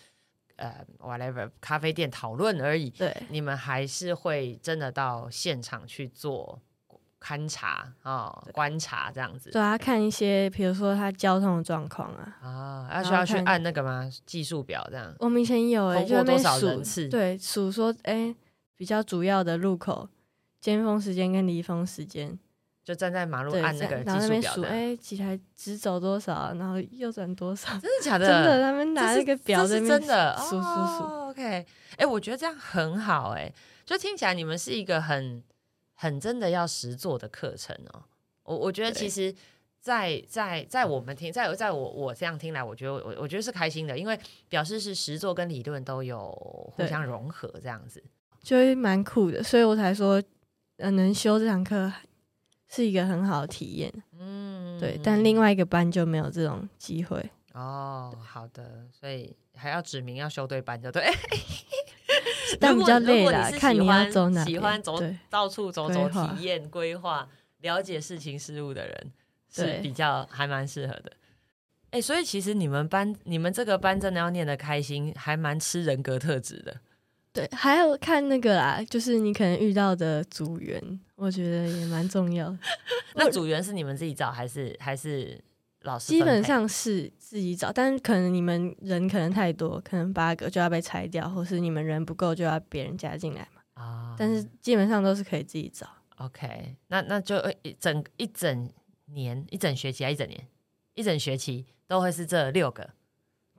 [0.58, 3.16] 呃 whatever 咖啡店讨论而已，对。
[3.30, 6.60] 你们还是会真的到现场去做
[7.20, 9.50] 勘察啊、哦观察这样子。
[9.50, 12.36] 对啊看一些，比如说他交通的状况啊。
[12.40, 14.08] 啊，要需要去按那个吗？
[14.24, 15.12] 计数表这样。
[15.18, 17.08] 我们以前有就在那边过多少人数，次？
[17.08, 18.34] 对，数说哎、
[18.76, 20.08] 比较主要的路口
[20.60, 22.38] 尖峰时间跟离峰时间，
[22.88, 28.26] 就站在马路，按那个然后计那边数哎、几台直走多少，然后右转多少，真的假的？
[28.26, 31.04] 真的他们拿这是那个表是在那边真的数数数。
[31.04, 31.66] 哦 OK，
[31.98, 33.52] 哎、我觉得这样很好、哎，
[33.84, 35.44] 就听起来你们是一个很
[35.96, 38.02] 很真的要实做的课程哦。
[38.44, 39.34] 我我觉得其实
[39.82, 46.30] 在，在在我们听，在在我我这样听来，我觉得我我觉得是开心的，因为表示是实作跟理论都有
[46.74, 48.02] 互相融合这样子。
[48.42, 50.22] 就会蛮酷的，所以我才说，
[50.78, 51.92] 呃，能修这堂课
[52.68, 53.92] 是一个很好的体验。
[54.18, 57.30] 嗯，对，但另外一个班就没有这种机会。
[57.54, 61.10] 哦，好的，所以还要指明要修对班就对。
[62.60, 67.28] 但比较累如果啦看你要走哪喜欢走到处走走体验规划
[67.60, 69.12] 了解事情事物的人，
[69.50, 71.12] 是比较还蛮适合的。
[71.90, 76.80] 哎、所以其实你们班你们这个班真的要念得开心，还蛮吃人格特质的。
[77.38, 82.58] 对，还有看那个啦，就是你可能遇到的组员，我觉得也蛮重要的。
[83.14, 85.40] 那组员是你们自己找还是还是
[85.82, 86.08] 老师？
[86.08, 93.62] 基本上是自己找，但是可能你们人可能太多，可能八个就要被裁掉，或是你们人不够就要别人加进来嘛。
[93.74, 95.86] 啊，但是基本上都是可以自己找。
[96.16, 98.68] OK，那那就呃一整一整
[99.06, 100.44] 年一整学期啊，一整年
[100.94, 102.90] 一整学期都会是这六个，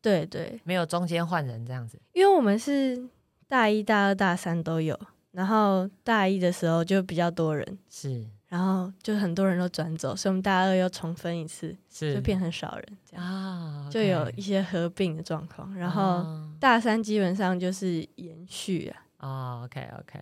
[0.02, 1.98] 对对，没有中间换人这样子。
[2.12, 3.08] 因为我们是
[3.50, 4.98] 大一、大二、大三都有，
[5.32, 15.76] 然后大一的时候就比较多人，是然后就很多人都转走，所以我们大二又重分一次，是就变很少人，这样啊就有一些合并的状况。
[15.76, 20.20] 然后啊大三基本上就是延续啊，哦，OK OK，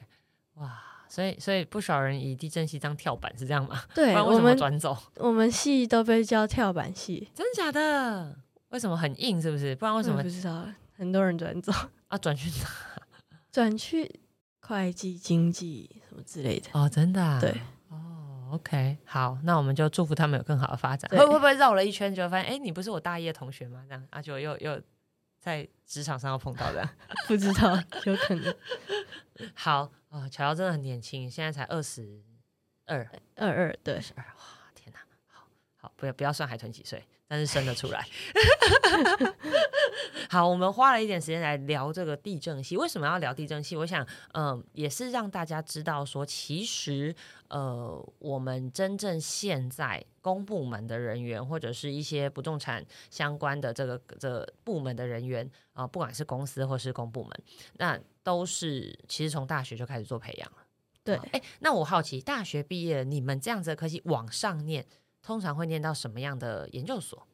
[0.55, 0.77] 哇，
[1.09, 3.81] 所以所以不少人以地震系当跳板是这样吗？
[3.91, 4.97] 不对然为什么我们转走？
[5.17, 8.37] 我们系都被叫跳板系，真的假的？
[8.69, 9.41] 为什么很硬？
[9.41, 9.75] 是不是？
[9.75, 10.65] 不然为什么不知道
[10.97, 11.71] 很多人转走，
[12.07, 12.67] 啊转去哪？
[13.57, 14.19] 转去
[14.59, 16.69] 会计、经济什么之类的。
[16.73, 17.41] 哦，真的、啊？
[17.41, 17.59] 对。
[17.89, 21.09] 哦，OK，好，那我们就祝福他们有更好的发展。
[21.09, 23.83] 对会会不会绕了一圈就发现，哎，你不是我大一的同学吗？
[23.87, 24.79] 这样啊，就又又
[25.39, 26.87] 在职场上又碰到的。
[27.25, 28.55] 不知道，有可能
[29.55, 32.21] 好哦，乔乔真的很年轻，现在才二十
[32.85, 32.99] 二，
[33.37, 38.07] 二二对，二哇，天哪，好好，不要不要算海豚几岁，但是生得出来。
[40.29, 42.75] 好，我们花了一点时间来聊这个地震系。
[42.77, 43.75] 为什么要聊地震系？
[43.75, 47.15] 我想，嗯，也是让大家知道说，其实，
[47.47, 57.31] 呃，我们真正现在公部门的人员，或者是一些不动产相关的这个这部门的人员啊，不管是公司或是公部门，
[57.73, 60.57] 那都是其实从大学就开始做培养了。
[61.03, 64.85] 对，哎，那我好奇，大学毕业，你们这样子的科技往上念，
[65.27, 67.27] 通常会念到什么样的研究所？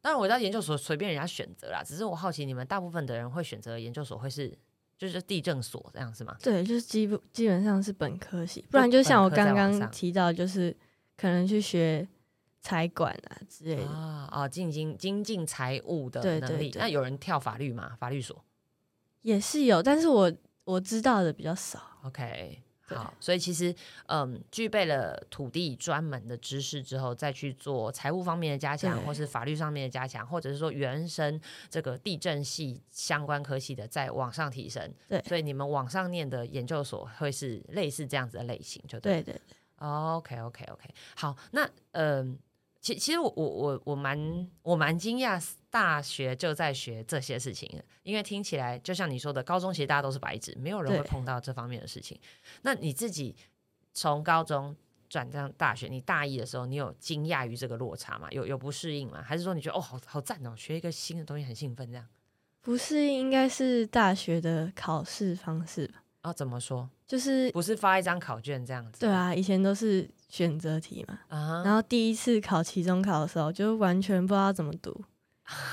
[0.00, 4.56] 当然，我知道研究所随便人家选择啦，只是我好奇，你们大部分的人会选择研究所，会是
[4.96, 6.36] 就是地政所这样是吗？
[6.40, 10.74] 对，就是基基本上是本科系，不然就像我刚刚提到，就是
[11.16, 12.06] 可能去学
[12.60, 16.72] 财管啊之类的啊啊，进精精进财务的能力。
[16.76, 17.96] 那有人跳法律吗？
[17.98, 18.44] 法律所
[19.22, 20.32] 也是有，但是我
[20.62, 21.82] 我知道的比较少。
[22.04, 22.62] OK。
[22.96, 23.74] 好，所以其实，
[24.06, 34.92] 嗯，具备了土地专门的知识之后，再去做财务方面的加强，或是法律上面的加强，或者是说原生这个地震系相关科系的再往上提升。
[35.08, 39.40] 对，所以你们往上念的研究所会是类似这样子的类型，就对对对。
[39.76, 40.94] OK，OK，OK。
[41.16, 42.38] 好，那嗯。
[42.80, 45.38] 其其实我我我我蛮我蛮惊讶，
[45.68, 47.68] 大学就在学这些事情，
[48.02, 52.18] 因为听起来就像你说的，高中其实大家都是白纸，没有人会碰到这方面的事情。
[52.62, 53.36] 那你自己
[53.92, 54.74] 从高中
[55.10, 58.28] 转到大学，你大一的时候，你有惊讶于这个落差吗？
[58.30, 59.22] 有有不适应吗？
[59.22, 62.06] 还是说你觉得哦，好好赞哦，学一个新的东西很兴奋这样？
[62.62, 66.02] 不适应应该是大学的考试方式吧？
[66.22, 66.88] 啊，怎么说？
[67.06, 69.00] 就是不是发一张考卷这样子？
[69.00, 70.10] 对啊，以前都是。
[70.30, 71.18] 选择题嘛，
[71.64, 75.04] 然后第一次考期中考的时候，就完全不知道怎么读，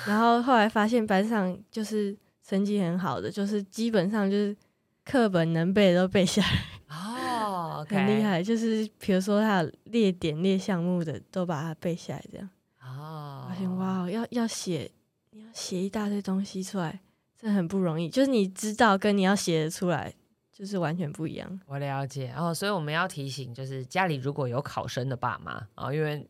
[0.08, 4.58] 然后后来发现班上就是成绩很好的，就是基本上就是
[5.06, 12.50] 课本能背的都背下来，哦，很厉害，就是比如说他有列点列项目的都把它背下来，这样，
[12.82, 14.90] 哦，发现哇，要要写，
[15.30, 17.00] 你要写一大堆东西出来，
[17.40, 20.16] 这很不容易，就是你知道跟你要写的出来。
[20.58, 26.28] 就是完全不一样，我了解哦，所以我们要提醒，就是家里如果有考生的爸妈啊，因为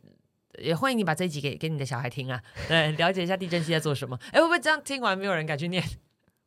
[0.59, 4.19] 也欢迎你把这一集给给你的小孩听啊，对，了解一下地震系在做什么。
[4.33, 5.81] 哎，会不会这样听完没有人敢去念？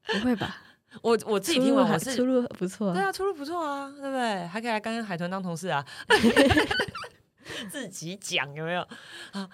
[0.03, 0.59] 不会吧？
[1.01, 4.47] 我我自己听完我是出路不错，对啊，出路不错啊，对不对？
[4.47, 5.83] 还可以来跟海豚当同事啊
[7.71, 8.87] 自己讲有没有？
[9.33, 9.49] 啊，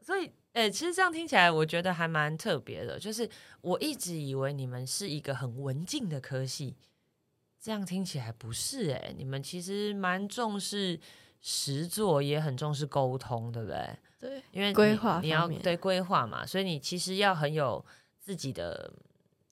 [0.00, 3.28] 所以诶，其实这样听起来我觉得还蛮特别的，就是
[3.62, 6.76] 我一直以为你们是一个很文静的科系。
[7.62, 10.98] 这样听起来不是哎，你们其实蛮重视
[11.40, 13.96] 实作，也很重视沟通，对不对？
[14.18, 17.84] 对，因为规划你要对规划嘛，所以你其实要很有
[18.18, 18.92] 自己的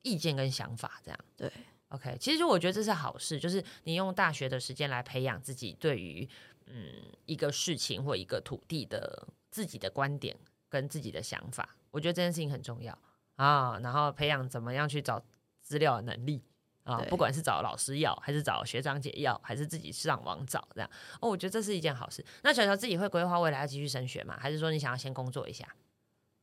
[0.03, 1.53] 意见跟想法，这样对。
[1.91, 6.29] OK，其实我觉得这是好事，就是你用大学的时间来培养自己对于
[6.67, 6.95] 嗯
[7.27, 10.37] 一个事情或一个土地的自己的观点
[10.69, 12.97] 跟自己的想法，我觉得这件事情很重要
[13.37, 13.79] 啊。
[13.85, 15.23] 然后培养怎么样去找
[15.61, 16.43] 资料的能力。
[16.91, 22.25] 啊，不管是找老师要，还是找学长姐要，还是自己上网找，这样哦，我觉得这是一件好事。
[22.43, 24.37] 那小乔自己会规划未来要继续升学吗？
[24.39, 25.67] 还是说你想要先工作一下？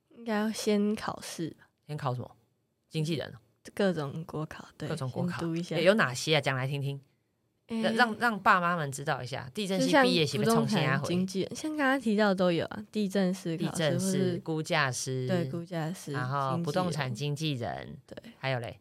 [0.10, 1.56] 应该要先考试，
[1.86, 2.36] 先考什么？
[2.90, 3.34] 经纪人？
[3.76, 5.78] 各种国考，对，各种国考读一下。
[5.78, 6.42] 有哪些啊？
[6.42, 7.00] 讲来听听，
[7.96, 9.52] 让让爸妈们知道一下。
[9.54, 18.80] 地震系毕业不动产经纪人，像刚刚提到都有啊，地震师、地震师、估价师，对，估价师，然后不动产经纪人，对，还有嘞。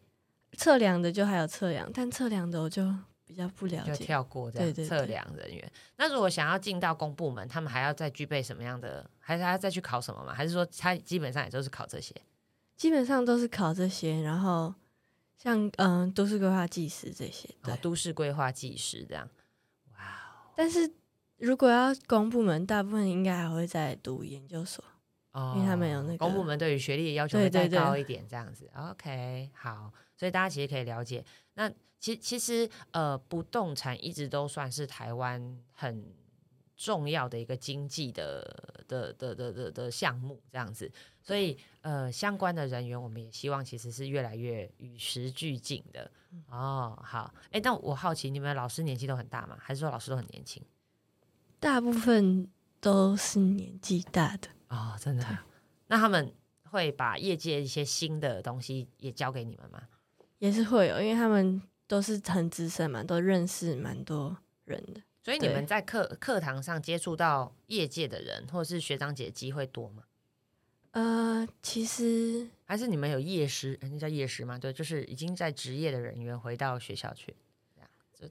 [0.57, 2.83] 测量的就还有测量，但测量的我就
[3.25, 4.75] 比较不了解，就跳过这样。
[4.89, 9.09] 测量人员，那如果想要进到公部门，他们还要再具备什么样的？
[9.19, 10.33] 还是还要再去考什么吗？
[10.33, 12.15] 还是说他基本上也都是考这些？
[12.77, 14.75] 基本上都是考这些，然后
[15.37, 19.29] 像嗯，都市规划技师这些，对，都市规划技师这样。
[19.93, 20.53] 哇哦！
[20.55, 20.91] 但是
[21.39, 24.85] 如果要公部门，大部分应该还会再读研究所
[25.33, 28.71] 哦，因为他们有那个公部门对于学历的要求会再高一点，这样子。
[28.75, 29.93] OK，好。
[30.17, 31.25] 所以大家其实可以了解，
[31.55, 36.15] 那其其实呃，不动产一直都算是台湾很
[36.77, 40.91] 重要的一个经济的的的的的的项目，这样子。
[41.23, 46.11] 所以呃，相关的人员我们也希望其实是越来越与时俱进的。
[46.51, 49.57] 哦，好，哎，那我好奇你们老师年纪都很大吗？
[49.61, 50.63] 还是说老师都很年轻？
[51.59, 55.25] 大部分都是年纪大的哦，真的。
[55.87, 56.33] 那他们
[56.71, 59.89] 会把业界一些新的东西也交给你们吗？
[60.39, 65.01] 也是会有，因为他们都是很资深嘛，都认识蛮多人的。
[65.23, 70.05] 所以你们在课课堂上接触到业界的人，或者是学长姐机会多吗？
[70.93, 74.57] 呃，其实还是你们有夜师，那叫夜师吗？
[74.57, 77.35] 对，就是已经在职业的人员回到学校去，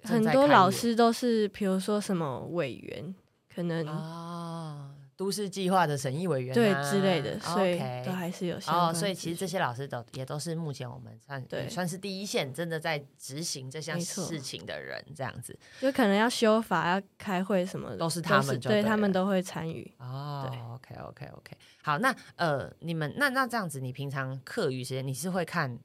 [0.04, 3.14] 很多老师都是，比如说什么委员，
[3.54, 19.90] 可能哦，都市计划的审议委员、啊、对之类的，所以 OK 都还是有相哦，所以其实这些老师都也都是目前我们算对也算是第一线真的在执行这项事情的人，这样子就可能要修法、要开会什么的，都是他们对他们都会参与。
[20.00, 25.80] 哦对，OK OK OK，好，那呃，你们那那这样子，你平常课余时间你是会看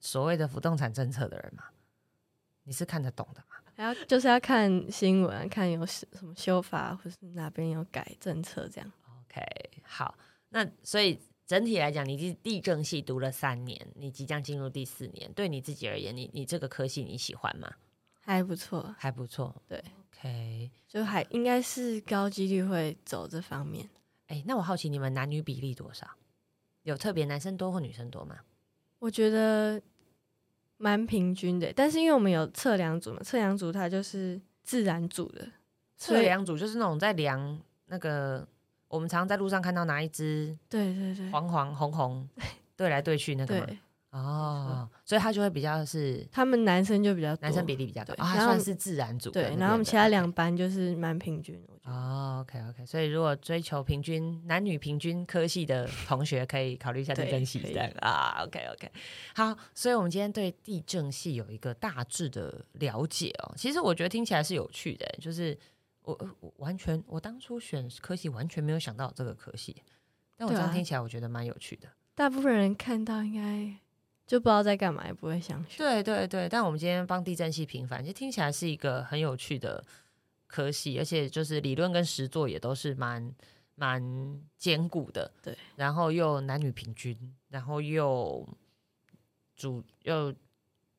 [0.00, 1.64] 所谓的不动产政策的人吗？
[2.64, 3.49] 你是看得懂的吗？
[3.80, 8.92] 还要就是要看新闻，看有什什么修法，或是哪边有改政策这样。
[9.22, 9.42] OK，
[9.82, 10.14] 好，
[10.50, 17.72] 那所以整体来讲，你地地政系读了三年，你即将进入第四年，对你自己而言，你你这个科系你喜欢吗？
[18.20, 19.62] 还不错，还不错。
[19.66, 23.88] 对，OK，就还应该是高几率会走这方面。
[24.26, 26.06] 哎，那我好奇你们男女比例多少？
[26.82, 28.40] 有特别男生多或女生多吗？
[28.98, 29.80] 我觉得
[30.82, 35.46] 蛮平均的，但是因为我们有测量组嘛，测量组它就是自然组的，
[35.98, 38.48] 测量组就是那种在量那个，
[38.88, 42.28] 我们常常在路上看到拿一只对对对黄黄红红
[42.76, 43.68] 对来对去那个
[44.10, 51.62] 哦，所以他就会比较是他们男生就比较男生比例比较高，对啊，他算是自然组对，然后我们其他两班就是蛮平均。
[51.90, 58.42] 哦，OK OK，所以如果追求平均男女平均科系的同学，可以考虑一下地震系可以这样啊。
[58.44, 58.90] OK OK，
[59.34, 63.52] 好，所以我们今天对地震系有一个大致的了解哦。
[63.56, 65.58] 其实我觉得听起来是有趣的，就是
[66.02, 69.74] 我我完全我当初选科系完全没有想到这个科系，
[70.36, 71.88] 但我这样听起来我觉得蛮有趣的。
[72.14, 73.74] 大部分人看到应该
[74.26, 75.78] 就不知道在干嘛，也不会想选。
[75.78, 79.82] 对对对，但我们今天帮地震系平反，其实听起来是一个很有趣的
[80.50, 83.32] 科系，而且就是理论跟实作也都是蛮
[83.76, 84.02] 蛮
[84.58, 85.32] 坚固的。
[85.40, 87.16] 对，然后又男女平均，
[87.48, 88.46] 然后又
[89.54, 90.34] 主又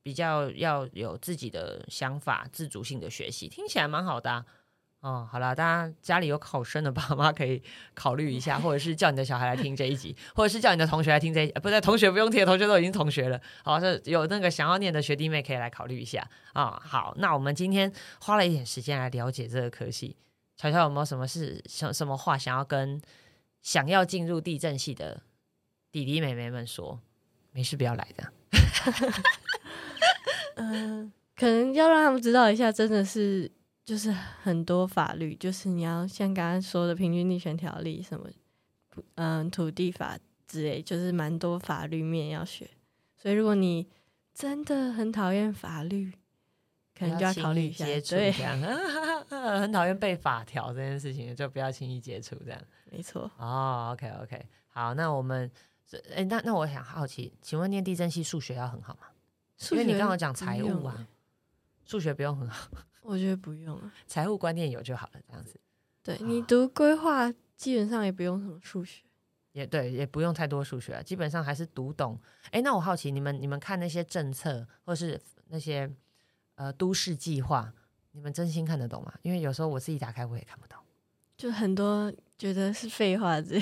[0.02, 4.46] 比较要有自己的想法、自主性的学习，听起来蛮好的、啊。
[5.02, 7.62] 哦，好啦，大家家里有考生的爸妈可以
[7.96, 13.42] 考虑一下，或者是叫你的小孩来听这一集，或者是叫你的同学来听这一集，不对，同学不用听，同学都已经同学了。
[13.64, 20.16] 好，是有那个想要念的学弟妹可以来考虑一下啊、好，那我们今天花了一点时间来了解这个科系，
[20.56, 23.02] 乔乔有没有什么事、什什么话想要跟
[23.64, 25.24] 想要进入地震系的
[25.92, 27.00] 弟弟妹妹们说？
[27.54, 28.32] 没事，不要来的。
[30.56, 33.52] 嗯、可能要让他们知道一下，真的是
[33.84, 38.30] 就是很多法律，就是你要像刚刚说的平均地权条例什么，
[39.16, 40.18] 嗯、土地法
[40.48, 42.70] 之类，就是蛮多法律面要学。
[43.18, 43.88] 所以如果你
[44.34, 46.12] 真的很讨厌法律，
[46.98, 47.86] 可能就要考虑一下。
[47.86, 48.60] 对这，样，
[49.60, 52.62] 很讨厌背法条这件事情，就不要轻易接触这样。
[52.92, 53.30] 没错。
[53.38, 55.50] 哦，OK OK，好，那我们，
[56.16, 59.08] 哎，那那我想好奇，请问念地震系数学要很好吗？
[59.72, 61.08] 因为你刚好讲财务啊
[61.86, 62.68] 数学不用很好，
[63.02, 63.94] 我觉得不用啊。
[64.08, 65.60] 财务观念有就好了，这样子
[66.04, 69.04] 对你读规划，基本上也不用什么数学。
[69.54, 72.18] 也对，也不用太多数学啊，基本上还是读懂。
[72.52, 75.92] 哎，那我好奇，你们你们看那些政策或是那些
[76.56, 77.74] 呃都市计划，
[78.14, 79.14] 你们真心看得懂吗？
[79.24, 80.80] 因为有时候我自己打开我也看不懂。
[81.36, 83.62] 就很多觉得是废话之类，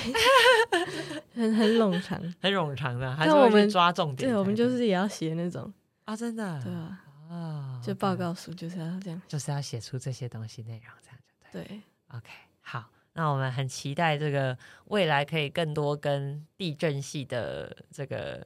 [1.33, 2.21] 很很冗长。
[2.39, 4.29] 很冗长的，还是我们抓重点。
[4.29, 5.73] 对，我们就是也要写那种，
[6.05, 9.21] 啊，真的，对啊，啊，就报告书就是要这样。
[9.27, 11.63] 就是要写出这些东西内容，这样就对。
[11.63, 12.30] 对，OK，
[12.61, 18.45] 好，那我们很期待这个未来可以更多跟地震系的这个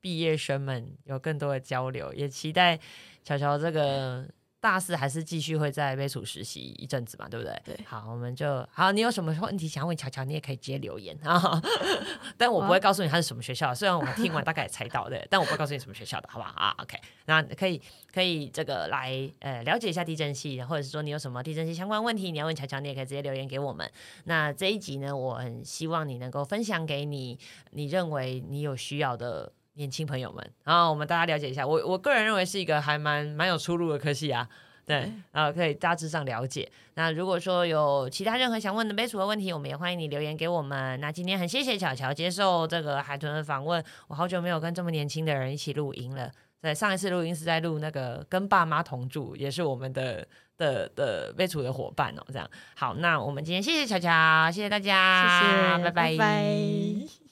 [0.00, 2.78] 毕业生们有更多的交流，也期待
[3.24, 4.28] 乔乔这个
[4.60, 7.62] 大四还是继续会在微楚实习一阵子嘛，对不对？
[7.64, 8.90] 对好，我们就好。
[8.90, 11.62] 你有什么问题想要问乔乔，你也可以直接留言啊。
[12.36, 17.80] 但我不会告诉你他是什么学校，虽然我们听完大概也猜到的，但我不会告诉你什么学校的，好不好啊？OK，那可以
[18.12, 23.88] 可以这个来呃了解一下地震系，或者是说你有什么地震系相关问题，你要问乔乔，你也可以直接留言给我们。
[24.24, 27.38] 那这一集呢，我很希望你能够分享给你
[27.70, 31.66] 你认为你有需要的年轻朋友们，然后我们大家了解一下。
[31.66, 34.46] 我我个人认为是一个还蛮蛮有出路的科系啊。
[34.84, 36.66] 对对，然后可以大致上了解。
[36.94, 40.98] 那如果说有其他任何想问的杯楚的问题，我们也欢迎你留言给我们。
[40.98, 46.30] 那今天很谢谢巧巧接受这个海豚的访问，我好久没有跟这么年轻的人一起录音了。
[46.62, 50.26] 在，上一次录音是在录那个跟爸妈同住，也是我们的
[50.56, 52.24] 的的杯楚的伙伴哦。
[52.32, 57.27] 这样好，那我们今天谢谢巧巧，谢谢大家，谢谢，拜拜拜